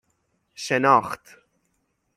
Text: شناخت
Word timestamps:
شناخت 0.55 1.29